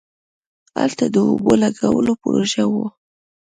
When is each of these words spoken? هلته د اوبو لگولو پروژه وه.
هلته 0.79 1.05
د 1.13 1.15
اوبو 1.29 1.51
لگولو 1.61 2.13
پروژه 2.21 2.63
وه. 2.71 2.85